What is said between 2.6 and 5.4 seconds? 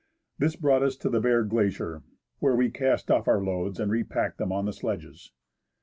cast off our loads and repacked them on the sledges.